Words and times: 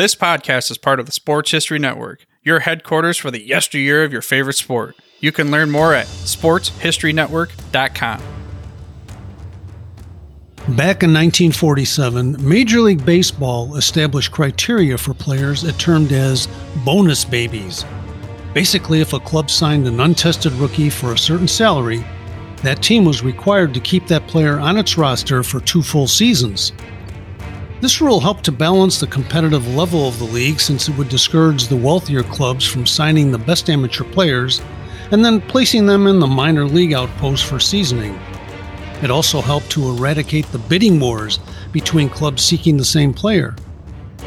This 0.00 0.14
podcast 0.14 0.70
is 0.70 0.78
part 0.78 0.98
of 0.98 1.04
the 1.04 1.12
Sports 1.12 1.50
History 1.50 1.78
Network, 1.78 2.24
your 2.42 2.60
headquarters 2.60 3.18
for 3.18 3.30
the 3.30 3.46
yesteryear 3.46 4.02
of 4.02 4.14
your 4.14 4.22
favorite 4.22 4.54
sport. 4.54 4.96
You 5.18 5.30
can 5.30 5.50
learn 5.50 5.70
more 5.70 5.92
at 5.92 6.06
sportshistorynetwork.com. 6.06 8.22
Back 10.68 11.02
in 11.02 11.12
1947, 11.12 12.48
Major 12.48 12.80
League 12.80 13.04
Baseball 13.04 13.76
established 13.76 14.32
criteria 14.32 14.96
for 14.96 15.12
players 15.12 15.64
it 15.64 15.78
termed 15.78 16.12
as 16.12 16.48
bonus 16.82 17.26
babies. 17.26 17.84
Basically, 18.54 19.02
if 19.02 19.12
a 19.12 19.20
club 19.20 19.50
signed 19.50 19.86
an 19.86 20.00
untested 20.00 20.54
rookie 20.54 20.88
for 20.88 21.12
a 21.12 21.18
certain 21.18 21.46
salary, 21.46 22.02
that 22.62 22.82
team 22.82 23.04
was 23.04 23.22
required 23.22 23.74
to 23.74 23.80
keep 23.80 24.06
that 24.06 24.26
player 24.28 24.58
on 24.58 24.78
its 24.78 24.96
roster 24.96 25.42
for 25.42 25.60
two 25.60 25.82
full 25.82 26.08
seasons. 26.08 26.72
This 27.80 28.02
rule 28.02 28.20
helped 28.20 28.44
to 28.44 28.52
balance 28.52 29.00
the 29.00 29.06
competitive 29.06 29.66
level 29.74 30.06
of 30.06 30.18
the 30.18 30.26
league 30.26 30.60
since 30.60 30.86
it 30.86 30.96
would 30.98 31.08
discourage 31.08 31.66
the 31.66 31.76
wealthier 31.76 32.22
clubs 32.22 32.66
from 32.66 32.84
signing 32.84 33.32
the 33.32 33.38
best 33.38 33.70
amateur 33.70 34.04
players 34.04 34.60
and 35.12 35.24
then 35.24 35.40
placing 35.40 35.86
them 35.86 36.06
in 36.06 36.20
the 36.20 36.26
minor 36.26 36.66
league 36.66 36.92
outposts 36.92 37.48
for 37.48 37.58
seasoning. 37.58 38.20
It 39.02 39.10
also 39.10 39.40
helped 39.40 39.70
to 39.70 39.88
eradicate 39.88 40.44
the 40.52 40.58
bidding 40.58 41.00
wars 41.00 41.38
between 41.72 42.10
clubs 42.10 42.42
seeking 42.42 42.76
the 42.76 42.84
same 42.84 43.14
player. 43.14 43.56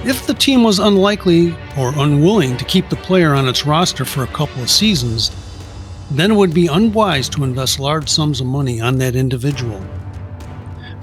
If 0.04 0.26
the 0.26 0.34
team 0.34 0.64
was 0.64 0.80
unlikely 0.80 1.56
or 1.78 1.94
unwilling 1.96 2.58
to 2.58 2.66
keep 2.66 2.90
the 2.90 2.96
player 2.96 3.36
on 3.36 3.48
its 3.48 3.68
roster 3.68 4.04
for 4.04 4.24
a 4.24 4.28
couple 4.28 4.64
of 4.64 4.70
seasons, 4.72 5.30
then 6.10 6.32
it 6.32 6.36
would 6.36 6.56
be 6.56 6.66
unwise 6.66 7.30
to 7.30 7.44
invest 7.44 7.80
large 7.80 8.10
sums 8.10 8.42
of 8.42 8.48
money 8.48 8.82
on 8.82 8.98
that 8.98 9.16
individual. 9.16 9.80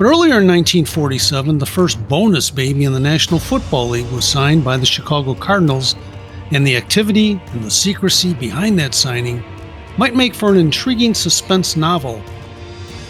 But 0.01 0.07
earlier 0.07 0.41
in 0.41 0.49
1947, 0.49 1.59
the 1.59 1.67
first 1.67 2.09
bonus 2.09 2.49
baby 2.49 2.85
in 2.85 2.95
the 2.95 2.99
National 2.99 3.39
Football 3.39 3.91
League 3.91 4.11
was 4.11 4.25
signed 4.25 4.65
by 4.65 4.79
the 4.79 4.87
Chicago 4.87 5.35
Cardinals, 5.35 5.95
and 6.53 6.67
the 6.67 6.79
activity 6.79 7.33
and 7.53 7.63
the 7.63 7.71
secrecy 7.71 8.33
behind 8.33 8.79
that 8.79 8.95
signing 8.95 9.45
might 9.99 10.17
make 10.17 10.35
for 10.35 10.53
an 10.53 10.57
intriguing 10.57 11.13
suspense 11.13 11.77
novel. 11.77 12.23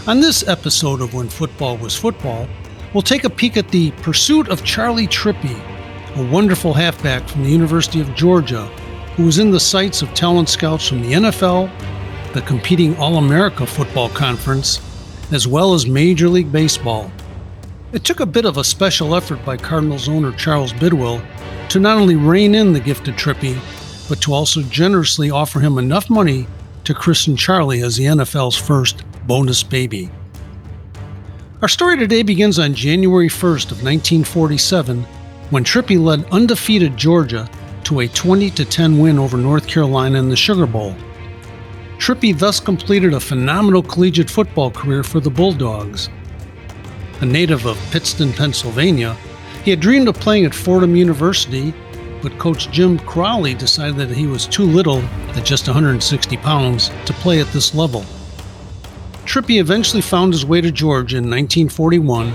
On 0.08 0.18
this 0.18 0.48
episode 0.48 1.00
of 1.00 1.14
When 1.14 1.28
Football 1.28 1.76
Was 1.76 1.94
Football, 1.94 2.48
we'll 2.92 3.02
take 3.02 3.22
a 3.22 3.30
peek 3.30 3.56
at 3.56 3.68
the 3.68 3.92
pursuit 4.02 4.48
of 4.48 4.64
Charlie 4.64 5.06
Trippi, 5.06 5.56
a 6.16 6.28
wonderful 6.32 6.74
halfback 6.74 7.28
from 7.28 7.44
the 7.44 7.50
University 7.50 8.00
of 8.00 8.16
Georgia 8.16 8.66
who 9.14 9.26
was 9.26 9.38
in 9.38 9.52
the 9.52 9.60
sights 9.60 10.02
of 10.02 10.12
talent 10.12 10.48
scouts 10.48 10.88
from 10.88 11.02
the 11.02 11.12
NFL, 11.12 11.70
the 12.32 12.42
competing 12.42 12.96
All 12.96 13.18
America 13.18 13.64
Football 13.64 14.08
Conference, 14.08 14.80
as 15.32 15.46
well 15.46 15.74
as 15.74 15.86
Major 15.86 16.28
League 16.28 16.50
Baseball. 16.50 17.10
It 17.92 18.04
took 18.04 18.20
a 18.20 18.26
bit 18.26 18.44
of 18.44 18.56
a 18.56 18.64
special 18.64 19.14
effort 19.14 19.44
by 19.44 19.56
Cardinals 19.56 20.08
owner 20.08 20.32
Charles 20.32 20.72
Bidwell 20.72 21.22
to 21.68 21.80
not 21.80 21.98
only 21.98 22.16
rein 22.16 22.54
in 22.54 22.72
the 22.72 22.80
gifted 22.80 23.14
Trippi, 23.14 23.58
but 24.08 24.20
to 24.22 24.32
also 24.32 24.62
generously 24.62 25.30
offer 25.30 25.60
him 25.60 25.78
enough 25.78 26.10
money 26.10 26.46
to 26.84 26.94
christen 26.94 27.36
Charlie 27.36 27.82
as 27.82 27.96
the 27.96 28.04
NFL's 28.04 28.56
first 28.56 29.04
bonus 29.26 29.62
baby. 29.62 30.10
Our 31.62 31.68
story 31.68 31.96
today 31.96 32.22
begins 32.22 32.58
on 32.58 32.74
January 32.74 33.28
1st 33.28 33.70
of 33.70 33.84
1947 33.84 35.04
when 35.50 35.62
Trippi 35.62 36.02
led 36.02 36.24
undefeated 36.32 36.96
Georgia 36.96 37.48
to 37.84 38.00
a 38.00 38.08
20 38.08 38.50
10 38.50 38.98
win 38.98 39.18
over 39.18 39.36
North 39.36 39.66
Carolina 39.66 40.18
in 40.18 40.28
the 40.28 40.36
Sugar 40.36 40.66
Bowl. 40.66 40.96
Trippi 42.00 42.36
thus 42.36 42.60
completed 42.60 43.12
a 43.12 43.20
phenomenal 43.20 43.82
collegiate 43.82 44.30
football 44.30 44.70
career 44.70 45.02
for 45.02 45.20
the 45.20 45.28
Bulldogs. 45.28 46.08
A 47.20 47.26
native 47.26 47.66
of 47.66 47.76
Pittston, 47.90 48.32
Pennsylvania, 48.32 49.14
he 49.64 49.70
had 49.70 49.80
dreamed 49.80 50.08
of 50.08 50.14
playing 50.14 50.46
at 50.46 50.54
Fordham 50.54 50.96
University, 50.96 51.74
but 52.22 52.38
coach 52.38 52.70
Jim 52.70 52.98
Crowley 53.00 53.52
decided 53.52 53.96
that 53.96 54.16
he 54.16 54.26
was 54.26 54.46
too 54.46 54.64
little, 54.64 55.02
at 55.36 55.44
just 55.44 55.66
160 55.66 56.38
pounds, 56.38 56.90
to 57.04 57.12
play 57.12 57.38
at 57.38 57.52
this 57.52 57.74
level. 57.74 58.06
Trippi 59.26 59.60
eventually 59.60 60.00
found 60.00 60.32
his 60.32 60.46
way 60.46 60.62
to 60.62 60.72
Georgia 60.72 61.18
in 61.18 61.24
1941, 61.24 62.28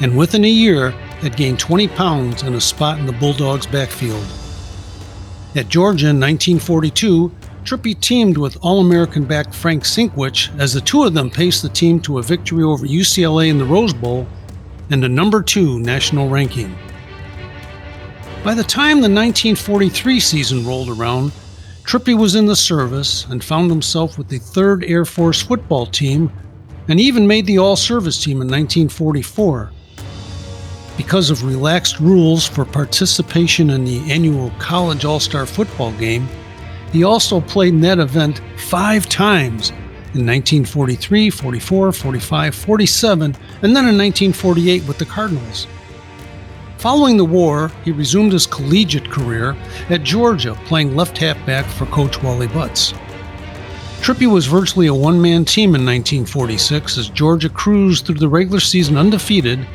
and 0.00 0.16
within 0.16 0.44
a 0.44 0.48
year 0.48 0.92
had 1.20 1.36
gained 1.36 1.58
20 1.58 1.88
pounds 1.88 2.44
and 2.44 2.54
a 2.54 2.60
spot 2.60 3.00
in 3.00 3.06
the 3.06 3.12
Bulldogs' 3.14 3.66
backfield. 3.66 4.24
At 5.56 5.68
Georgia 5.68 6.10
in 6.10 6.20
1942, 6.20 7.32
Trippi 7.68 8.00
teamed 8.00 8.38
with 8.38 8.56
All 8.62 8.80
American 8.80 9.26
back 9.26 9.52
Frank 9.52 9.82
Sinkwich 9.84 10.58
as 10.58 10.72
the 10.72 10.80
two 10.80 11.02
of 11.04 11.12
them 11.12 11.28
paced 11.28 11.60
the 11.60 11.68
team 11.68 12.00
to 12.00 12.16
a 12.16 12.22
victory 12.22 12.64
over 12.64 12.86
UCLA 12.86 13.50
in 13.50 13.58
the 13.58 13.64
Rose 13.66 13.92
Bowl 13.92 14.26
and 14.88 15.04
a 15.04 15.08
number 15.08 15.42
two 15.42 15.78
national 15.78 16.30
ranking. 16.30 16.74
By 18.42 18.54
the 18.54 18.64
time 18.64 19.02
the 19.02 19.10
1943 19.10 20.18
season 20.18 20.66
rolled 20.66 20.88
around, 20.88 21.30
Trippi 21.82 22.18
was 22.18 22.36
in 22.36 22.46
the 22.46 22.56
service 22.56 23.26
and 23.26 23.44
found 23.44 23.68
himself 23.68 24.16
with 24.16 24.28
the 24.28 24.38
3rd 24.38 24.88
Air 24.88 25.04
Force 25.04 25.42
football 25.42 25.84
team 25.84 26.32
and 26.88 26.98
even 26.98 27.26
made 27.26 27.44
the 27.44 27.58
all 27.58 27.76
service 27.76 28.24
team 28.24 28.40
in 28.40 28.48
1944. 28.48 29.70
Because 30.96 31.28
of 31.28 31.44
relaxed 31.44 32.00
rules 32.00 32.48
for 32.48 32.64
participation 32.64 33.68
in 33.68 33.84
the 33.84 34.10
annual 34.10 34.50
college 34.58 35.04
all 35.04 35.20
star 35.20 35.44
football 35.44 35.92
game, 35.92 36.26
he 36.92 37.04
also 37.04 37.40
played 37.40 37.74
in 37.74 37.80
that 37.82 37.98
event 37.98 38.40
five 38.56 39.08
times 39.08 39.70
in 40.14 40.26
1943, 40.26 41.30
44, 41.30 41.92
45, 41.92 42.54
47, 42.54 43.24
and 43.24 43.36
then 43.76 43.88
in 43.88 43.98
1948 43.98 44.84
with 44.86 44.98
the 44.98 45.04
Cardinals. 45.04 45.66
Following 46.78 47.16
the 47.16 47.24
war, 47.24 47.70
he 47.84 47.90
resumed 47.90 48.32
his 48.32 48.46
collegiate 48.46 49.10
career 49.10 49.56
at 49.90 50.04
Georgia, 50.04 50.54
playing 50.64 50.94
left 50.94 51.18
halfback 51.18 51.66
for 51.66 51.86
Coach 51.86 52.22
Wally 52.22 52.46
Butts. 52.46 52.92
Trippi 54.00 54.30
was 54.30 54.46
virtually 54.46 54.86
a 54.86 54.94
one 54.94 55.20
man 55.20 55.44
team 55.44 55.74
in 55.74 55.84
1946 55.84 56.98
as 56.98 57.08
Georgia 57.10 57.48
cruised 57.48 58.06
through 58.06 58.14
the 58.14 58.28
regular 58.28 58.60
season 58.60 58.96
undefeated 58.96 59.66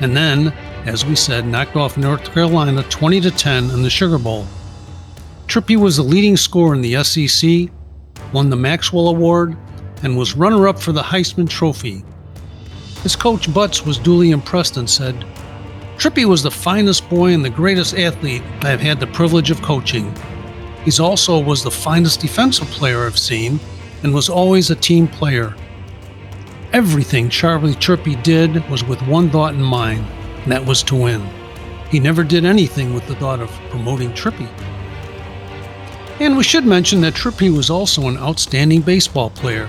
and 0.00 0.16
then, 0.16 0.48
as 0.86 1.06
we 1.06 1.14
said, 1.14 1.46
knocked 1.46 1.76
off 1.76 1.96
North 1.96 2.32
Carolina 2.32 2.82
20 2.84 3.20
10 3.30 3.70
in 3.70 3.82
the 3.82 3.90
Sugar 3.90 4.18
Bowl. 4.18 4.46
Trippi 5.56 5.78
was 5.78 5.96
the 5.96 6.02
leading 6.02 6.36
scorer 6.36 6.74
in 6.74 6.82
the 6.82 7.02
SEC, 7.02 7.70
won 8.30 8.50
the 8.50 8.56
Maxwell 8.56 9.08
Award, 9.08 9.56
and 10.02 10.14
was 10.14 10.36
runner 10.36 10.68
up 10.68 10.78
for 10.78 10.92
the 10.92 11.00
Heisman 11.00 11.48
Trophy. 11.48 12.04
His 13.02 13.16
coach 13.16 13.50
Butts 13.54 13.86
was 13.86 13.96
duly 13.96 14.32
impressed 14.32 14.76
and 14.76 14.88
said, 14.88 15.24
Trippi 15.96 16.26
was 16.26 16.42
the 16.42 16.50
finest 16.50 17.08
boy 17.08 17.32
and 17.32 17.42
the 17.42 17.48
greatest 17.48 17.94
athlete 17.94 18.42
I 18.60 18.68
have 18.68 18.82
had 18.82 19.00
the 19.00 19.06
privilege 19.06 19.50
of 19.50 19.62
coaching. 19.62 20.14
He 20.84 20.92
also 21.00 21.42
was 21.42 21.62
the 21.62 21.70
finest 21.70 22.20
defensive 22.20 22.68
player 22.68 23.06
I've 23.06 23.18
seen 23.18 23.58
and 24.02 24.12
was 24.12 24.28
always 24.28 24.68
a 24.68 24.76
team 24.76 25.08
player. 25.08 25.56
Everything 26.74 27.30
Charlie 27.30 27.72
Trippi 27.76 28.22
did 28.22 28.68
was 28.68 28.84
with 28.84 29.00
one 29.06 29.30
thought 29.30 29.54
in 29.54 29.62
mind, 29.62 30.04
and 30.42 30.52
that 30.52 30.66
was 30.66 30.82
to 30.82 30.96
win. 30.96 31.26
He 31.88 31.98
never 31.98 32.24
did 32.24 32.44
anything 32.44 32.92
with 32.92 33.06
the 33.06 33.14
thought 33.14 33.40
of 33.40 33.50
promoting 33.70 34.12
Trippi. 34.12 34.50
And 36.18 36.34
we 36.34 36.44
should 36.44 36.64
mention 36.64 37.02
that 37.02 37.12
Trippi 37.12 37.54
was 37.54 37.68
also 37.68 38.08
an 38.08 38.16
outstanding 38.16 38.80
baseball 38.80 39.28
player, 39.28 39.68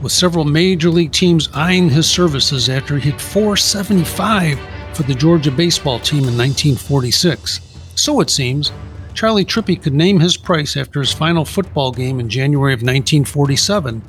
with 0.00 0.10
several 0.10 0.46
major 0.46 0.88
league 0.88 1.12
teams 1.12 1.50
eyeing 1.52 1.90
his 1.90 2.08
services 2.08 2.70
after 2.70 2.98
he 2.98 3.10
hit 3.10 3.20
475 3.20 4.58
for 4.94 5.02
the 5.02 5.14
Georgia 5.14 5.50
baseball 5.50 5.98
team 5.98 6.20
in 6.20 6.38
1946. 6.38 7.60
So 7.94 8.20
it 8.20 8.30
seems, 8.30 8.72
Charlie 9.12 9.44
Trippi 9.44 9.80
could 9.80 9.92
name 9.92 10.18
his 10.18 10.38
price 10.38 10.78
after 10.78 11.00
his 11.00 11.12
final 11.12 11.44
football 11.44 11.92
game 11.92 12.20
in 12.20 12.30
January 12.30 12.72
of 12.72 12.78
1947, 12.78 14.00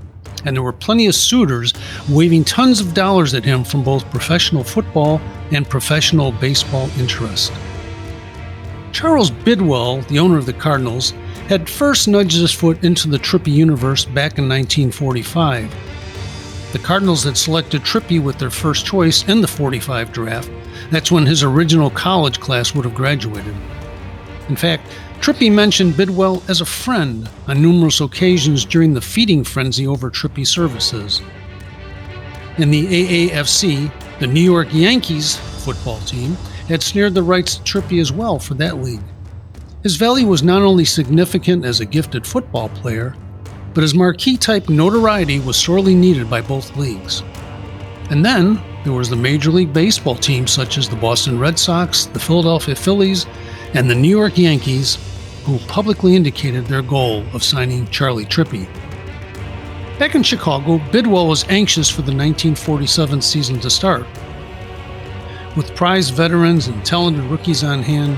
and 0.46 0.56
there 0.56 0.64
were 0.64 0.72
plenty 0.72 1.08
of 1.08 1.16
suitors 1.16 1.74
waving 2.10 2.46
tons 2.46 2.80
of 2.80 2.94
dollars 2.94 3.34
at 3.34 3.44
him 3.44 3.66
from 3.66 3.84
both 3.84 4.10
professional 4.10 4.64
football 4.64 5.20
and 5.52 5.70
professional 5.70 6.32
baseball 6.32 6.90
interest. 6.98 7.52
Charles 8.94 9.32
Bidwell, 9.32 10.00
the 10.04 10.20
owner 10.20 10.38
of 10.38 10.46
the 10.46 10.54
Cardinals, 10.54 11.14
had 11.48 11.70
first 11.70 12.08
nudged 12.08 12.40
his 12.40 12.52
foot 12.52 12.84
into 12.84 13.10
the 13.10 13.20
Trippi 13.20 13.52
universe 13.52 14.06
back 14.06 14.38
in 14.38 14.48
1945. 14.48 15.74
The 16.72 16.80
Cardinals 16.80 17.24
had 17.24 17.38
selected 17.38 17.84
Trippi 17.84 18.22
with 18.22 18.40
their 18.40 18.50
first 18.50 18.86
choice 18.86 19.28
in 19.28 19.42
the 19.42 19.48
45 19.48 20.12
draft. 20.12 20.50
That's 20.90 21.12
when 21.12 21.26
his 21.26 21.44
original 21.44 21.90
college 21.90 22.40
class 22.40 22.74
would 22.74 22.86
have 22.86 22.96
graduated. 22.96 23.56
In 24.50 24.56
fact, 24.56 24.88
Trippi 25.20 25.52
mentioned 25.52 25.96
Bidwell 25.96 26.44
as 26.48 26.62
a 26.62 26.66
friend 26.66 27.30
on 27.48 27.62
numerous 27.62 28.02
occasions 28.02 28.66
during 28.66 28.94
the 28.94 29.02
feeding 29.02 29.44
frenzy 29.44 29.86
over 29.88 30.10
Trippi 30.10 30.46
services. 30.46 31.22
In 32.58 32.72
the 32.72 33.30
AAFC, 33.30 33.92
the 34.20 34.28
New 34.28 34.42
York 34.42 34.68
Yankees 34.72 35.38
football 35.64 36.00
team 36.02 36.36
had 36.68 36.84
snared 36.84 37.14
the 37.14 37.24
rights 37.24 37.58
to 37.58 37.64
Trippi 37.64 38.02
as 38.02 38.12
well 38.12 38.40
for 38.40 38.54
that 38.56 38.78
league. 38.78 39.02
His 39.84 39.98
value 39.98 40.28
was 40.28 40.44
not 40.44 40.62
only 40.62 40.86
significant 40.86 41.66
as 41.66 41.82
a 41.82 41.86
gifted 41.86 42.26
football 42.26 42.70
player, 42.70 43.18
but 43.74 43.82
his 43.82 43.94
marquee 43.94 44.38
type 44.38 44.70
notoriety 44.70 45.42
was 45.42 45.58
sorely 45.58 45.94
needed 45.94 46.30
by 46.30 46.40
both 46.40 46.78
leagues. 46.78 47.22
And 48.10 48.24
then 48.24 48.62
there 48.86 48.94
was 48.94 49.10
the 49.10 49.18
Major 49.18 49.52
League 49.52 49.74
Baseball 49.74 50.16
teams 50.16 50.52
such 50.52 50.78
as 50.78 50.88
the 50.88 50.96
Boston 50.96 51.38
Red 51.38 51.60
Sox, 51.60 52.06
the 52.06 52.20
Philadelphia 52.20 52.76
Phillies, 52.76 53.26
and 53.74 53.90
the 53.90 53.96
New 53.96 54.10
York 54.10 54.38
Yankees, 54.38 54.98
who 55.44 55.60
publicly 55.68 56.16
indicated 56.16 56.66
their 56.66 56.82
goal 56.82 57.26
of 57.34 57.44
signing 57.44 57.86
Charlie 57.88 58.26
Trippi. 58.26 58.66
Back 60.00 60.16
in 60.16 60.24
Chicago, 60.24 60.78
Bidwell 60.94 61.28
was 61.28 61.44
anxious 61.50 61.90
for 61.90 62.04
the 62.04 62.16
1947 62.16 63.22
season 63.22 63.60
to 63.60 63.70
start. 63.70 64.06
With 65.58 65.76
prized 65.76 66.14
veterans 66.14 66.68
and 66.68 66.86
talented 66.86 67.26
rookies 67.26 67.66
on 67.66 67.84
hand, 67.84 68.18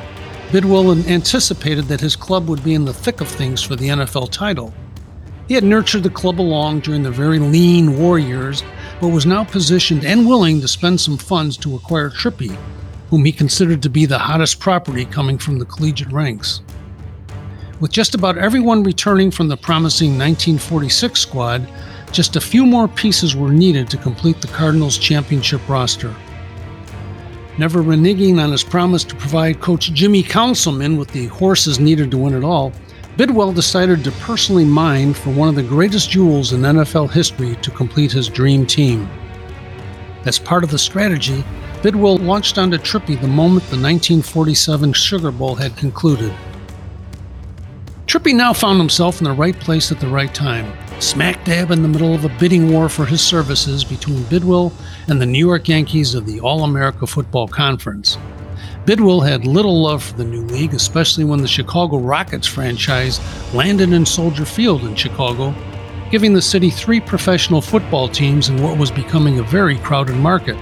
Bidwell 0.55 0.89
anticipated 1.09 1.89
that 1.89 1.99
his 1.99 2.15
club 2.15 2.47
would 2.47 2.63
be 2.63 2.75
in 2.75 2.85
the 2.85 2.93
thick 2.93 3.19
of 3.19 3.27
things 3.27 3.61
for 3.61 3.75
the 3.75 3.89
NFL 3.89 4.31
title. 4.31 4.73
He 5.49 5.53
had 5.53 5.65
nurtured 5.65 6.03
the 6.03 6.09
club 6.09 6.39
along 6.39 6.79
during 6.79 7.03
the 7.03 7.11
very 7.11 7.39
lean 7.39 7.99
war 7.99 8.17
years, 8.17 8.63
but 9.01 9.09
was 9.09 9.25
now 9.25 9.43
positioned 9.43 10.05
and 10.05 10.25
willing 10.25 10.61
to 10.61 10.67
spend 10.69 11.01
some 11.01 11.17
funds 11.17 11.57
to 11.57 11.75
acquire 11.75 12.09
Trippi, 12.09 12.57
whom 13.09 13.25
he 13.25 13.33
considered 13.33 13.83
to 13.83 13.89
be 13.89 14.05
the 14.05 14.17
hottest 14.17 14.61
property 14.61 15.03
coming 15.03 15.37
from 15.37 15.59
the 15.59 15.65
collegiate 15.65 16.13
ranks. 16.13 16.61
With 17.81 17.91
just 17.91 18.15
about 18.15 18.37
everyone 18.37 18.81
returning 18.81 19.31
from 19.31 19.49
the 19.49 19.57
promising 19.57 20.11
1946 20.11 21.19
squad, 21.19 21.67
just 22.13 22.37
a 22.37 22.39
few 22.39 22.65
more 22.65 22.87
pieces 22.87 23.35
were 23.35 23.51
needed 23.51 23.89
to 23.89 23.97
complete 23.97 24.39
the 24.39 24.47
Cardinals' 24.47 24.97
championship 24.97 25.67
roster. 25.67 26.15
Never 27.57 27.81
reneging 27.81 28.43
on 28.43 28.51
his 28.51 28.63
promise 28.63 29.05
to 29.05 29.15
provide 29.15 29.61
coach 29.61 29.93
Jimmy 29.93 30.21
Conzelman 30.23 30.97
with 30.97 31.09
the 31.09 31.27
horses 31.27 31.79
needed 31.79 32.11
to 32.11 32.17
win 32.17 32.33
it 32.33 32.43
all, 32.43 32.73
Bidwell 33.15 33.53
decided 33.53 34.03
to 34.03 34.11
personally 34.11 34.65
mine 34.65 35.13
for 35.13 35.29
one 35.29 35.47
of 35.47 35.55
the 35.55 35.63
greatest 35.63 36.09
jewels 36.09 36.51
in 36.51 36.61
NFL 36.61 37.11
history 37.11 37.55
to 37.61 37.71
complete 37.71 38.11
his 38.11 38.27
dream 38.27 38.65
team. 38.65 39.09
As 40.25 40.37
part 40.37 40.65
of 40.65 40.71
the 40.71 40.77
strategy, 40.77 41.45
Bidwell 41.81 42.17
launched 42.17 42.57
onto 42.57 42.77
Trippi 42.77 43.19
the 43.21 43.27
moment 43.27 43.63
the 43.69 43.77
1947 43.77 44.91
Sugar 44.91 45.31
Bowl 45.31 45.55
had 45.55 45.77
concluded. 45.77 46.33
Trippi 48.05 48.35
now 48.35 48.51
found 48.51 48.79
himself 48.79 49.21
in 49.21 49.25
the 49.25 49.31
right 49.31 49.57
place 49.57 49.93
at 49.93 50.01
the 50.01 50.07
right 50.07 50.33
time, 50.33 50.73
smack 50.99 51.43
dab 51.45 51.71
in 51.71 51.81
the 51.81 51.87
middle 51.87 52.13
of 52.13 52.25
a 52.25 52.29
bidding 52.39 52.71
war 52.71 52.89
for 52.89 53.05
his 53.05 53.21
services 53.21 53.83
between 53.83 54.23
Bidwell 54.23 54.71
and 55.07 55.21
the 55.21 55.25
New 55.25 55.45
York 55.45 55.67
Yankees 55.67 56.15
of 56.15 56.25
the 56.25 56.39
All 56.39 56.63
America 56.63 57.05
Football 57.05 57.47
Conference. 57.47 58.17
Bidwell 58.85 59.21
had 59.21 59.45
little 59.45 59.81
love 59.81 60.03
for 60.03 60.13
the 60.13 60.23
new 60.23 60.41
league, 60.41 60.73
especially 60.73 61.23
when 61.23 61.41
the 61.41 61.47
Chicago 61.47 61.97
Rockets 61.97 62.47
franchise 62.47 63.19
landed 63.53 63.91
in 63.91 64.05
Soldier 64.05 64.45
Field 64.45 64.83
in 64.83 64.95
Chicago, 64.95 65.53
giving 66.11 66.33
the 66.33 66.41
city 66.41 66.69
three 66.69 66.99
professional 66.99 67.61
football 67.61 68.07
teams 68.07 68.49
in 68.49 68.61
what 68.61 68.77
was 68.77 68.91
becoming 68.91 69.39
a 69.39 69.43
very 69.43 69.77
crowded 69.79 70.15
market. 70.15 70.57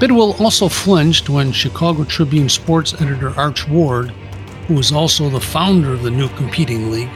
Bidwell 0.00 0.36
also 0.42 0.68
flinched 0.68 1.28
when 1.28 1.52
Chicago 1.52 2.04
Tribune 2.04 2.48
sports 2.48 2.94
editor 3.00 3.30
Arch 3.38 3.68
Ward 3.68 4.12
who 4.66 4.74
was 4.74 4.92
also 4.92 5.28
the 5.28 5.40
founder 5.40 5.92
of 5.92 6.02
the 6.02 6.10
new 6.10 6.28
competing 6.30 6.90
league, 6.90 7.10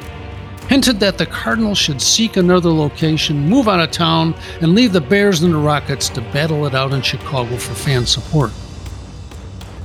hinted 0.68 1.00
that 1.00 1.18
the 1.18 1.26
Cardinals 1.26 1.78
should 1.78 2.00
seek 2.00 2.36
another 2.36 2.70
location, 2.70 3.48
move 3.48 3.68
out 3.68 3.80
of 3.80 3.90
town, 3.90 4.34
and 4.60 4.74
leave 4.74 4.92
the 4.92 5.00
Bears 5.00 5.42
and 5.42 5.54
the 5.54 5.58
Rockets 5.58 6.08
to 6.10 6.20
battle 6.20 6.66
it 6.66 6.74
out 6.74 6.92
in 6.92 7.02
Chicago 7.02 7.56
for 7.56 7.74
fan 7.74 8.06
support. 8.06 8.52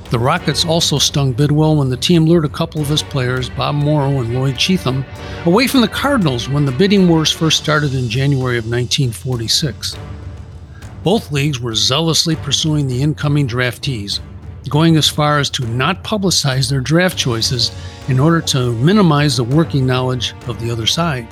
The 0.10 0.20
Rockets 0.20 0.64
also 0.64 1.00
stung 1.00 1.32
Bidwell 1.32 1.78
when 1.78 1.90
the 1.90 1.98
team 1.98 2.26
lured 2.26 2.46
a 2.46 2.50
couple 2.50 2.82
of 2.82 2.88
his 2.88 3.02
players, 3.02 3.50
Bob 3.50 3.76
Morrow 3.76 4.20
and 4.20 4.36
Lloyd 4.36 4.58
Cheatham, 4.58 5.04
away 5.46 5.68
from 5.68 5.82
the 5.82 5.88
Cardinals 5.88 6.48
when 6.48 6.66
the 6.66 6.72
bidding 6.72 7.08
wars 7.08 7.32
first 7.32 7.64
started 7.64 7.96
in 7.96 8.10
January 8.10 8.58
of 8.60 8.66
1946. 8.66 9.98
Both 11.04 11.32
leagues 11.32 11.60
were 11.60 11.74
zealously 11.74 12.36
pursuing 12.36 12.88
the 12.88 13.02
incoming 13.02 13.48
draftees, 13.48 14.20
going 14.70 14.96
as 14.96 15.10
far 15.10 15.40
as 15.40 15.50
to 15.52 15.66
not 15.68 16.04
publicize 16.04 16.70
their 16.70 16.82
draft 16.82 17.18
choices 17.18 17.72
in 18.08 18.20
order 18.20 18.42
to 18.42 18.74
minimize 18.74 19.38
the 19.38 19.44
working 19.44 19.86
knowledge 19.86 20.34
of 20.48 20.60
the 20.60 20.72
other 20.72 20.86
side. 20.86 21.28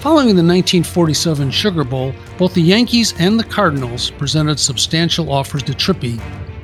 Following 0.00 0.36
the 0.36 0.44
1947 0.44 1.50
Sugar 1.50 1.84
Bowl, 1.84 2.14
both 2.38 2.54
the 2.54 2.62
Yankees 2.62 3.14
and 3.18 3.38
the 3.38 3.44
Cardinals 3.44 4.10
presented 4.10 4.58
substantial 4.58 5.32
offers 5.32 5.62
to 5.64 5.72
Trippi, 5.72 6.20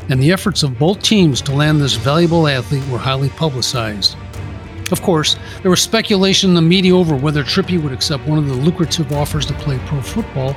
and 0.09 0.23
the 0.23 0.33
efforts 0.33 0.62
of 0.62 0.79
both 0.79 1.03
teams 1.03 1.41
to 1.43 1.53
land 1.53 1.81
this 1.81 1.95
valuable 1.95 2.47
athlete 2.47 2.87
were 2.89 2.99
highly 2.99 3.31
publicized. 3.31 4.17
Of 4.93 5.03
course, 5.03 5.37
there 5.62 5.71
was 5.71 5.83
speculation 5.83 6.51
in 6.51 6.55
the 6.55 6.62
media 6.62 6.95
over 6.95 7.17
whether 7.17 7.43
Trippi 7.43 7.83
would 7.83 7.93
accept 7.93 8.27
one 8.29 8.39
of 8.39 8.47
the 8.47 8.55
lucrative 8.55 9.12
offers 9.12 9.47
to 9.47 9.55
play 9.55 9.79
pro 9.87 10.01
football 10.01 10.55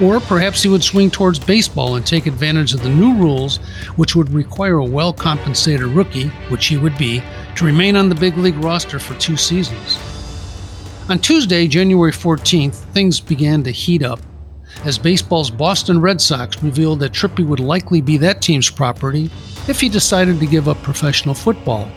or 0.00 0.20
perhaps 0.20 0.62
he 0.62 0.68
would 0.68 0.84
swing 0.84 1.10
towards 1.10 1.38
baseball 1.38 1.96
and 1.96 2.06
take 2.06 2.26
advantage 2.26 2.74
of 2.74 2.82
the 2.82 2.88
new 2.88 3.14
rules, 3.14 3.56
which 3.96 4.14
would 4.14 4.30
require 4.30 4.78
a 4.78 4.84
well 4.84 5.12
compensated 5.12 5.86
rookie, 5.86 6.28
which 6.48 6.66
he 6.66 6.76
would 6.76 6.96
be, 6.98 7.22
to 7.56 7.64
remain 7.64 7.96
on 7.96 8.08
the 8.08 8.14
big 8.14 8.36
league 8.36 8.62
roster 8.62 8.98
for 8.98 9.18
two 9.18 9.36
seasons. 9.36 9.98
On 11.08 11.18
Tuesday, 11.18 11.66
January 11.66 12.12
14th, 12.12 12.74
things 12.92 13.18
began 13.18 13.62
to 13.62 13.70
heat 13.70 14.02
up 14.02 14.20
as 14.84 14.98
baseball's 14.98 15.50
Boston 15.50 16.00
Red 16.00 16.20
Sox 16.20 16.62
revealed 16.62 17.00
that 17.00 17.12
Trippi 17.12 17.46
would 17.46 17.60
likely 17.60 18.00
be 18.00 18.16
that 18.18 18.40
team's 18.40 18.70
property 18.70 19.30
if 19.66 19.80
he 19.80 19.88
decided 19.88 20.38
to 20.40 20.46
give 20.46 20.68
up 20.68 20.80
professional 20.82 21.34
football. 21.34 21.90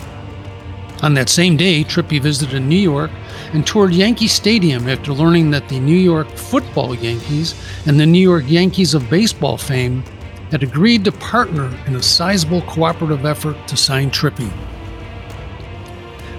On 1.01 1.15
that 1.15 1.30
same 1.30 1.57
day, 1.57 1.83
Trippi 1.83 2.21
visited 2.21 2.62
New 2.62 2.75
York 2.75 3.09
and 3.53 3.65
toured 3.65 3.92
Yankee 3.92 4.27
Stadium 4.27 4.88
after 4.88 5.13
learning 5.13 5.50
that 5.50 5.68
the 5.68 5.80
New 5.80 5.98
York 5.98 6.30
football 6.30 6.94
Yankees 6.94 7.56
and 7.88 8.00
the 8.00 8.06
New 8.06 8.19
York 8.19 8.44
Yankees 8.48 8.94
of 8.94 9.09
baseball 9.09 9.57
fame 9.57 10.03
had 10.51 10.62
agreed 10.62 11.03
to 11.06 11.12
partner 11.12 11.75
in 11.88 11.95
a 11.95 12.03
sizable 12.03 12.62
cooperative 12.63 13.25
effort 13.25 13.57
to 13.68 13.75
sign 13.75 14.12
Trippi. 14.12 14.51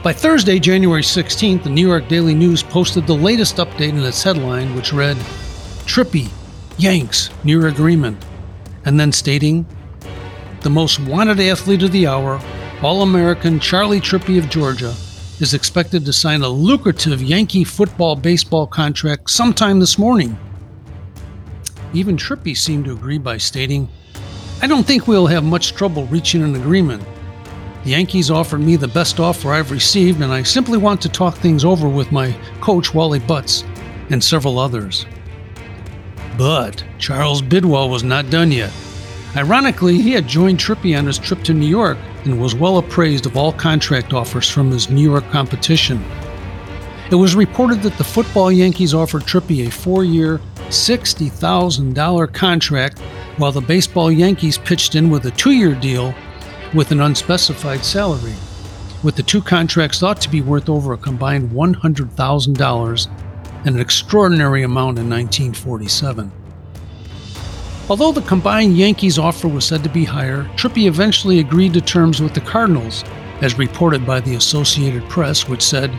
By 0.02 0.12
Thursday, 0.12 0.60
January 0.60 1.02
16th, 1.02 1.64
the 1.64 1.70
New 1.70 1.86
York 1.88 2.06
Daily 2.08 2.34
News 2.34 2.62
posted 2.62 3.06
the 3.06 3.14
latest 3.14 3.56
update 3.56 3.90
in 3.90 4.02
its 4.02 4.22
headline, 4.22 4.76
which 4.76 4.92
read 4.92 5.16
Trippi, 5.86 6.28
Yanks, 6.76 7.30
near 7.42 7.66
agreement, 7.66 8.24
and 8.84 8.98
then 8.98 9.10
stating, 9.10 9.66
The 10.60 10.70
most 10.70 11.00
wanted 11.00 11.40
athlete 11.40 11.82
of 11.82 11.92
the 11.92 12.06
hour, 12.06 12.40
All 12.82 13.02
American 13.02 13.60
Charlie 13.60 14.00
Trippi 14.00 14.38
of 14.40 14.50
Georgia, 14.50 14.92
is 15.38 15.54
expected 15.54 16.04
to 16.04 16.12
sign 16.12 16.42
a 16.42 16.48
lucrative 16.48 17.22
Yankee 17.22 17.62
football 17.62 18.16
baseball 18.16 18.66
contract 18.66 19.30
sometime 19.30 19.78
this 19.78 20.00
morning. 20.00 20.36
Even 21.92 22.16
Trippi 22.16 22.56
seemed 22.56 22.86
to 22.86 22.92
agree 22.92 23.18
by 23.18 23.36
stating, 23.36 23.88
I 24.62 24.66
don't 24.66 24.84
think 24.84 25.06
we'll 25.06 25.28
have 25.28 25.44
much 25.44 25.74
trouble 25.74 26.06
reaching 26.06 26.42
an 26.42 26.56
agreement. 26.56 27.04
The 27.84 27.90
Yankees 27.90 28.32
offered 28.32 28.60
me 28.60 28.74
the 28.74 28.88
best 28.88 29.20
offer 29.20 29.52
I've 29.52 29.70
received, 29.70 30.20
and 30.20 30.32
I 30.32 30.42
simply 30.42 30.78
want 30.78 31.00
to 31.02 31.08
talk 31.08 31.36
things 31.36 31.64
over 31.64 31.88
with 31.88 32.10
my 32.10 32.36
coach, 32.60 32.92
Wally 32.92 33.20
Butts, 33.20 33.62
and 34.10 34.22
several 34.22 34.58
others. 34.58 35.06
But 36.36 36.82
Charles 36.98 37.42
Bidwell 37.42 37.90
was 37.90 38.02
not 38.02 38.28
done 38.28 38.50
yet. 38.50 38.72
Ironically, 39.36 40.02
he 40.02 40.10
had 40.10 40.26
joined 40.26 40.58
Trippi 40.58 40.98
on 40.98 41.06
his 41.06 41.18
trip 41.18 41.44
to 41.44 41.54
New 41.54 41.66
York 41.66 41.96
and 42.24 42.40
was 42.40 42.54
well 42.54 42.78
appraised 42.78 43.26
of 43.26 43.36
all 43.36 43.52
contract 43.52 44.12
offers 44.12 44.48
from 44.48 44.70
his 44.70 44.90
New 44.90 45.02
York 45.02 45.28
competition. 45.30 46.02
It 47.10 47.16
was 47.16 47.34
reported 47.34 47.82
that 47.82 47.98
the 47.98 48.04
football 48.04 48.50
Yankees 48.50 48.94
offered 48.94 49.22
Trippi 49.22 49.66
a 49.66 49.70
four 49.70 50.04
year, 50.04 50.40
$60,000 50.68 52.32
contract, 52.32 52.98
while 53.36 53.52
the 53.52 53.60
baseball 53.60 54.10
Yankees 54.10 54.56
pitched 54.56 54.94
in 54.94 55.10
with 55.10 55.26
a 55.26 55.30
two 55.32 55.52
year 55.52 55.74
deal 55.74 56.14
with 56.74 56.90
an 56.90 57.00
unspecified 57.00 57.84
salary, 57.84 58.34
with 59.02 59.16
the 59.16 59.22
two 59.22 59.42
contracts 59.42 60.00
thought 60.00 60.20
to 60.22 60.30
be 60.30 60.40
worth 60.40 60.70
over 60.70 60.94
a 60.94 60.98
combined 60.98 61.50
$100,000, 61.50 63.66
an 63.66 63.78
extraordinary 63.78 64.62
amount 64.62 64.98
in 64.98 65.10
1947. 65.10 66.32
Although 67.92 68.12
the 68.12 68.22
combined 68.22 68.78
Yankees 68.78 69.18
offer 69.18 69.48
was 69.48 69.66
said 69.66 69.82
to 69.82 69.90
be 69.90 70.06
higher, 70.06 70.44
Trippi 70.56 70.86
eventually 70.86 71.40
agreed 71.40 71.74
to 71.74 71.82
terms 71.82 72.22
with 72.22 72.32
the 72.32 72.40
Cardinals, 72.40 73.04
as 73.42 73.58
reported 73.58 74.06
by 74.06 74.18
the 74.18 74.36
Associated 74.36 75.06
Press, 75.10 75.46
which 75.46 75.60
said, 75.60 75.90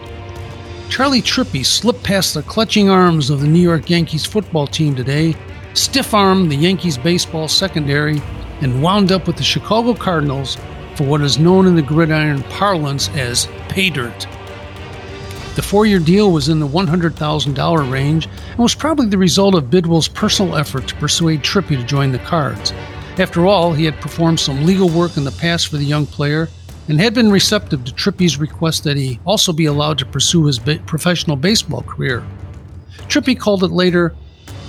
Charlie 0.89 1.21
Trippi 1.21 1.63
slipped 1.63 2.01
past 2.01 2.33
the 2.33 2.41
clutching 2.41 2.89
arms 2.89 3.29
of 3.29 3.41
the 3.41 3.47
New 3.47 3.59
York 3.61 3.91
Yankees 3.91 4.25
football 4.25 4.65
team 4.65 4.95
today, 4.95 5.35
stiff 5.75 6.15
armed 6.15 6.51
the 6.51 6.55
Yankees 6.55 6.97
baseball 6.97 7.47
secondary, 7.47 8.19
and 8.61 8.81
wound 8.81 9.11
up 9.11 9.27
with 9.27 9.37
the 9.37 9.43
Chicago 9.43 9.93
Cardinals, 9.93 10.57
for 10.95 11.03
what 11.03 11.21
is 11.21 11.37
known 11.37 11.67
in 11.67 11.75
the 11.75 11.81
gridiron 11.83 12.41
parlance 12.49 13.09
as 13.09 13.47
pay 13.69 13.91
dirt. 13.91 14.25
The 15.55 15.61
four 15.61 15.85
year 15.85 15.99
deal 15.99 16.31
was 16.31 16.49
in 16.49 16.59
the 16.59 16.67
$100,000 16.67 17.91
range 17.91 18.27
and 18.49 18.57
was 18.57 18.73
probably 18.73 19.05
the 19.07 19.17
result 19.17 19.55
of 19.55 19.69
Bidwell's 19.69 20.07
personal 20.07 20.55
effort 20.55 20.87
to 20.87 20.95
persuade 20.95 21.43
Trippi 21.43 21.77
to 21.77 21.83
join 21.83 22.11
the 22.11 22.19
Cards. 22.19 22.73
After 23.19 23.45
all, 23.45 23.73
he 23.73 23.85
had 23.85 24.01
performed 24.01 24.39
some 24.39 24.65
legal 24.65 24.89
work 24.89 25.17
in 25.17 25.23
the 25.23 25.31
past 25.31 25.67
for 25.67 25.77
the 25.77 25.85
young 25.85 26.07
player 26.07 26.49
and 26.87 26.99
had 26.99 27.13
been 27.13 27.29
receptive 27.31 27.85
to 27.85 27.93
Trippi's 27.93 28.39
request 28.39 28.83
that 28.83 28.97
he 28.97 29.19
also 29.25 29.53
be 29.53 29.65
allowed 29.65 29.99
to 29.99 30.05
pursue 30.05 30.45
his 30.45 30.59
professional 30.59 31.35
baseball 31.35 31.83
career. 31.83 32.23
Trippi 33.07 33.37
called 33.37 33.63
it 33.63 33.71
later 33.71 34.15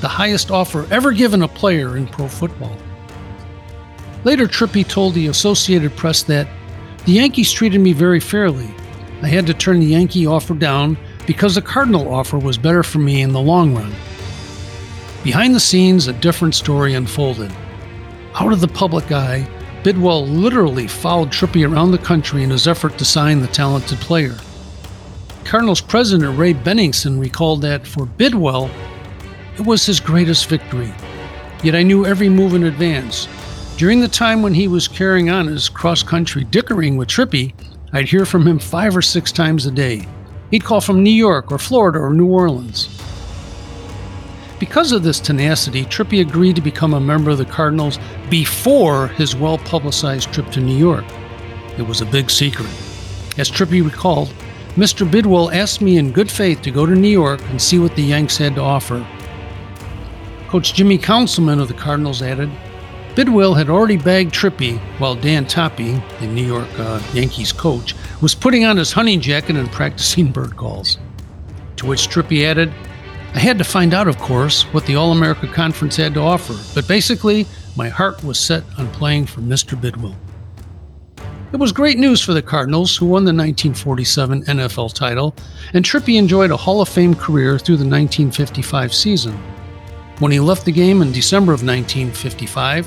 the 0.02 0.08
highest 0.08 0.50
offer 0.50 0.86
ever 0.90 1.12
given 1.12 1.42
a 1.42 1.48
player 1.48 1.96
in 1.96 2.06
pro 2.06 2.28
football. 2.28 2.76
Later, 4.24 4.46
Trippi 4.46 4.86
told 4.86 5.14
the 5.14 5.28
Associated 5.28 5.96
Press 5.96 6.22
that 6.24 6.46
the 7.06 7.12
Yankees 7.12 7.52
treated 7.52 7.80
me 7.80 7.94
very 7.94 8.20
fairly. 8.20 8.74
I 9.24 9.28
had 9.28 9.46
to 9.46 9.54
turn 9.54 9.80
the 9.80 9.86
Yankee 9.86 10.26
offer 10.26 10.52
down 10.52 10.98
because 11.26 11.54
the 11.54 11.62
Cardinal 11.62 12.12
offer 12.12 12.36
was 12.36 12.58
better 12.58 12.82
for 12.82 12.98
me 12.98 13.22
in 13.22 13.32
the 13.32 13.40
long 13.40 13.74
run. 13.74 13.90
Behind 15.22 15.54
the 15.54 15.60
scenes, 15.60 16.08
a 16.08 16.12
different 16.12 16.54
story 16.54 16.92
unfolded. 16.92 17.50
Out 18.34 18.52
of 18.52 18.60
the 18.60 18.68
public 18.68 19.10
eye, 19.12 19.48
Bidwell 19.82 20.26
literally 20.26 20.86
followed 20.86 21.30
Trippi 21.30 21.66
around 21.66 21.92
the 21.92 21.96
country 21.96 22.42
in 22.42 22.50
his 22.50 22.68
effort 22.68 22.98
to 22.98 23.06
sign 23.06 23.40
the 23.40 23.46
talented 23.46 23.96
player. 24.00 24.36
Cardinals 25.46 25.80
president 25.80 26.36
Ray 26.38 26.52
Benningsen 26.52 27.18
recalled 27.18 27.62
that 27.62 27.86
for 27.86 28.04
Bidwell, 28.04 28.70
it 29.56 29.64
was 29.64 29.86
his 29.86 30.00
greatest 30.00 30.50
victory. 30.50 30.92
Yet 31.62 31.74
I 31.74 31.82
knew 31.82 32.04
every 32.04 32.28
move 32.28 32.52
in 32.52 32.64
advance. 32.64 33.26
During 33.78 34.00
the 34.00 34.06
time 34.08 34.42
when 34.42 34.52
he 34.52 34.68
was 34.68 34.86
carrying 34.86 35.30
on 35.30 35.46
his 35.46 35.70
cross 35.70 36.02
country 36.02 36.44
dickering 36.44 36.98
with 36.98 37.08
Trippi, 37.08 37.54
I'd 37.94 38.08
hear 38.08 38.26
from 38.26 38.44
him 38.44 38.58
five 38.58 38.96
or 38.96 39.02
six 39.02 39.30
times 39.30 39.66
a 39.66 39.70
day. 39.70 40.08
He'd 40.50 40.64
call 40.64 40.80
from 40.80 41.04
New 41.04 41.10
York 41.10 41.52
or 41.52 41.58
Florida 41.58 42.00
or 42.00 42.12
New 42.12 42.26
Orleans. 42.26 42.88
Because 44.58 44.90
of 44.90 45.04
this 45.04 45.20
tenacity, 45.20 45.84
Trippi 45.84 46.20
agreed 46.20 46.56
to 46.56 46.60
become 46.60 46.94
a 46.94 47.00
member 47.00 47.30
of 47.30 47.38
the 47.38 47.44
Cardinals 47.44 48.00
before 48.28 49.06
his 49.08 49.36
well 49.36 49.58
publicized 49.58 50.32
trip 50.32 50.50
to 50.50 50.60
New 50.60 50.76
York. 50.76 51.04
It 51.78 51.86
was 51.86 52.00
a 52.00 52.06
big 52.06 52.30
secret. 52.30 52.70
As 53.38 53.48
Trippi 53.48 53.84
recalled, 53.84 54.34
Mr. 54.74 55.08
Bidwell 55.08 55.52
asked 55.52 55.80
me 55.80 55.96
in 55.96 56.10
good 56.10 56.30
faith 56.30 56.62
to 56.62 56.72
go 56.72 56.86
to 56.86 56.96
New 56.96 57.06
York 57.06 57.40
and 57.50 57.62
see 57.62 57.78
what 57.78 57.94
the 57.94 58.02
Yanks 58.02 58.36
had 58.36 58.56
to 58.56 58.60
offer. 58.60 59.06
Coach 60.48 60.74
Jimmy 60.74 60.98
Conzelman 60.98 61.60
of 61.60 61.68
the 61.68 61.74
Cardinals 61.74 62.22
added, 62.22 62.50
Bidwell 63.14 63.54
had 63.54 63.70
already 63.70 63.96
bagged 63.96 64.34
Trippi 64.34 64.78
while 64.98 65.14
Dan 65.14 65.46
Toppy, 65.46 66.02
the 66.18 66.26
New 66.26 66.44
York 66.44 66.68
uh, 66.80 67.00
Yankees 67.12 67.52
coach, 67.52 67.94
was 68.20 68.34
putting 68.34 68.64
on 68.64 68.76
his 68.76 68.90
hunting 68.90 69.20
jacket 69.20 69.54
and 69.54 69.70
practicing 69.70 70.32
bird 70.32 70.56
calls. 70.56 70.98
To 71.76 71.86
which 71.86 72.08
Trippi 72.08 72.44
added, 72.44 72.72
I 73.32 73.38
had 73.38 73.56
to 73.58 73.64
find 73.64 73.94
out, 73.94 74.08
of 74.08 74.18
course, 74.18 74.62
what 74.74 74.84
the 74.86 74.96
All 74.96 75.12
America 75.12 75.46
Conference 75.46 75.94
had 75.96 76.14
to 76.14 76.20
offer, 76.20 76.54
but 76.74 76.88
basically, 76.88 77.46
my 77.76 77.88
heart 77.88 78.22
was 78.24 78.38
set 78.38 78.64
on 78.78 78.88
playing 78.88 79.26
for 79.26 79.42
Mr. 79.42 79.80
Bidwell. 79.80 80.16
It 81.52 81.60
was 81.60 81.70
great 81.70 81.98
news 81.98 82.20
for 82.20 82.34
the 82.34 82.42
Cardinals, 82.42 82.96
who 82.96 83.06
won 83.06 83.22
the 83.22 83.28
1947 83.28 84.42
NFL 84.42 84.92
title, 84.92 85.36
and 85.72 85.84
Trippi 85.84 86.18
enjoyed 86.18 86.50
a 86.50 86.56
Hall 86.56 86.80
of 86.80 86.88
Fame 86.88 87.14
career 87.14 87.60
through 87.60 87.76
the 87.76 87.88
1955 87.88 88.92
season. 88.92 89.40
When 90.20 90.30
he 90.30 90.38
left 90.38 90.64
the 90.64 90.72
game 90.72 91.02
in 91.02 91.10
December 91.10 91.52
of 91.52 91.64
1955, 91.64 92.86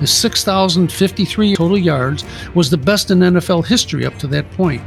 his 0.00 0.10
6,053 0.12 1.56
total 1.56 1.76
yards 1.76 2.24
was 2.54 2.70
the 2.70 2.76
best 2.76 3.10
in 3.10 3.18
NFL 3.18 3.66
history 3.66 4.06
up 4.06 4.16
to 4.18 4.28
that 4.28 4.50
point. 4.52 4.82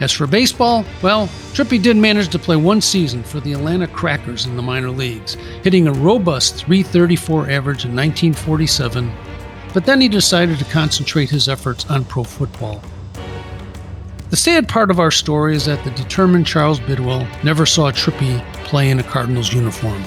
As 0.00 0.12
for 0.12 0.26
baseball, 0.26 0.84
well, 1.02 1.28
Trippi 1.52 1.80
did 1.80 1.96
manage 1.96 2.28
to 2.30 2.38
play 2.38 2.56
one 2.56 2.80
season 2.80 3.22
for 3.22 3.38
the 3.38 3.52
Atlanta 3.52 3.86
Crackers 3.86 4.46
in 4.46 4.56
the 4.56 4.62
minor 4.62 4.90
leagues, 4.90 5.34
hitting 5.62 5.86
a 5.86 5.92
robust 5.92 6.56
334 6.56 7.50
average 7.50 7.84
in 7.84 7.94
1947, 7.94 9.12
but 9.74 9.84
then 9.84 10.00
he 10.00 10.08
decided 10.08 10.58
to 10.58 10.64
concentrate 10.64 11.30
his 11.30 11.48
efforts 11.48 11.88
on 11.90 12.04
pro 12.04 12.24
football. 12.24 12.82
The 14.30 14.36
sad 14.36 14.68
part 14.68 14.90
of 14.90 14.98
our 14.98 15.10
story 15.10 15.54
is 15.54 15.66
that 15.66 15.84
the 15.84 15.90
determined 15.90 16.46
Charles 16.46 16.80
Bidwell 16.80 17.28
never 17.44 17.66
saw 17.66 17.92
Trippi 17.92 18.42
play 18.64 18.90
in 18.90 19.00
a 19.00 19.04
Cardinals 19.04 19.52
uniform. 19.52 20.02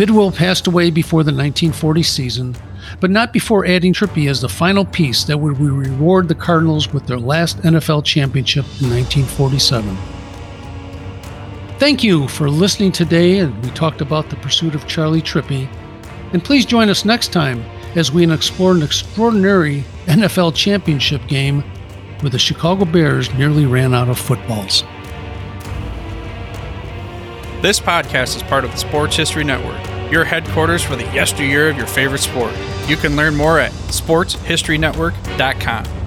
Bidwell 0.00 0.32
passed 0.32 0.66
away 0.66 0.90
before 0.90 1.22
the 1.24 1.30
1940 1.30 2.02
season, 2.02 2.56
but 3.00 3.10
not 3.10 3.34
before 3.34 3.66
adding 3.66 3.92
Trippi 3.92 4.30
as 4.30 4.40
the 4.40 4.48
final 4.48 4.82
piece 4.82 5.24
that 5.24 5.36
would 5.36 5.60
reward 5.60 6.26
the 6.26 6.34
Cardinals 6.34 6.90
with 6.90 7.06
their 7.06 7.18
last 7.18 7.58
NFL 7.58 8.06
championship 8.06 8.64
in 8.80 8.88
1947. 8.88 9.94
Thank 11.78 12.02
you 12.02 12.28
for 12.28 12.48
listening 12.48 12.92
today, 12.92 13.40
and 13.40 13.62
we 13.62 13.70
talked 13.72 14.00
about 14.00 14.30
the 14.30 14.36
pursuit 14.36 14.74
of 14.74 14.86
Charlie 14.86 15.20
Trippi. 15.20 15.68
And 16.32 16.42
please 16.42 16.64
join 16.64 16.88
us 16.88 17.04
next 17.04 17.30
time 17.30 17.62
as 17.94 18.10
we 18.10 18.26
explore 18.32 18.72
an 18.72 18.82
extraordinary 18.82 19.84
NFL 20.06 20.54
championship 20.54 21.20
game 21.28 21.60
where 22.20 22.30
the 22.30 22.38
Chicago 22.38 22.86
Bears 22.86 23.30
nearly 23.34 23.66
ran 23.66 23.92
out 23.92 24.08
of 24.08 24.18
footballs. 24.18 24.82
This 27.60 27.78
podcast 27.78 28.36
is 28.36 28.42
part 28.44 28.64
of 28.64 28.70
the 28.70 28.78
Sports 28.78 29.14
History 29.14 29.44
Network 29.44 29.89
your 30.10 30.24
headquarters 30.24 30.82
for 30.82 30.96
the 30.96 31.04
yesteryear 31.04 31.68
of 31.68 31.76
your 31.76 31.86
favorite 31.86 32.20
sport. 32.20 32.54
You 32.86 32.96
can 32.96 33.16
learn 33.16 33.36
more 33.36 33.58
at 33.58 33.72
sportshistorynetwork.com. 33.72 35.99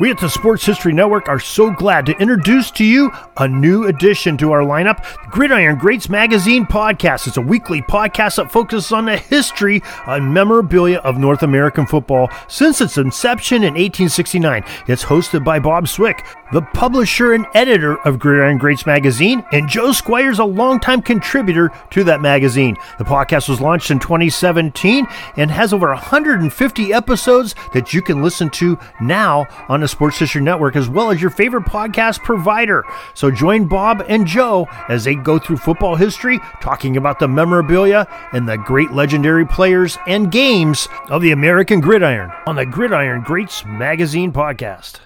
We 0.00 0.12
at 0.12 0.20
the 0.20 0.28
Sports 0.28 0.64
History 0.64 0.92
Network 0.92 1.28
are 1.28 1.40
so 1.40 1.72
glad 1.72 2.06
to 2.06 2.16
introduce 2.18 2.70
to 2.72 2.84
you 2.84 3.10
a 3.36 3.48
new 3.48 3.88
addition 3.88 4.36
to 4.36 4.52
our 4.52 4.60
lineup, 4.60 5.04
Gridiron 5.32 5.76
Greats 5.76 6.08
Magazine 6.08 6.66
podcast. 6.66 7.26
It's 7.26 7.36
a 7.36 7.42
weekly 7.42 7.82
podcast 7.82 8.36
that 8.36 8.52
focuses 8.52 8.92
on 8.92 9.06
the 9.06 9.16
history 9.16 9.82
and 10.06 10.32
memorabilia 10.32 10.98
of 10.98 11.18
North 11.18 11.42
American 11.42 11.84
football 11.84 12.30
since 12.46 12.80
its 12.80 12.96
inception 12.96 13.64
in 13.64 13.74
1869. 13.74 14.62
It's 14.86 15.04
hosted 15.04 15.42
by 15.42 15.58
Bob 15.58 15.88
Swick, 15.88 16.24
the 16.52 16.62
publisher 16.62 17.32
and 17.32 17.46
editor 17.54 17.96
of 18.06 18.20
Gridiron 18.20 18.58
Greats 18.58 18.86
magazine, 18.86 19.44
and 19.50 19.68
Joe 19.68 19.90
Squires, 19.90 20.38
a 20.38 20.44
longtime 20.44 21.02
contributor 21.02 21.72
to 21.90 22.04
that 22.04 22.20
magazine. 22.20 22.76
The 22.98 23.04
podcast 23.04 23.48
was 23.48 23.60
launched 23.60 23.90
in 23.90 23.98
2017 23.98 25.08
and 25.36 25.50
has 25.50 25.72
over 25.72 25.88
150 25.88 26.92
episodes 26.92 27.56
that 27.74 27.92
you 27.92 28.00
can 28.00 28.22
listen 28.22 28.48
to 28.50 28.78
now 29.00 29.44
on 29.68 29.87
the 29.88 29.92
Sports 29.92 30.18
History 30.18 30.42
Network, 30.42 30.76
as 30.76 30.88
well 30.88 31.10
as 31.10 31.20
your 31.20 31.30
favorite 31.30 31.64
podcast 31.64 32.22
provider. 32.22 32.84
So 33.14 33.30
join 33.30 33.66
Bob 33.66 34.04
and 34.06 34.26
Joe 34.26 34.68
as 34.88 35.04
they 35.04 35.14
go 35.14 35.38
through 35.38 35.56
football 35.56 35.96
history, 35.96 36.40
talking 36.60 36.96
about 36.98 37.18
the 37.18 37.28
memorabilia 37.28 38.06
and 38.32 38.46
the 38.46 38.58
great 38.58 38.90
legendary 38.90 39.46
players 39.46 39.96
and 40.06 40.30
games 40.30 40.88
of 41.08 41.22
the 41.22 41.32
American 41.32 41.80
gridiron 41.80 42.30
on 42.46 42.56
the 42.56 42.66
Gridiron 42.66 43.22
Greats 43.22 43.64
magazine 43.64 44.30
podcast. 44.30 45.00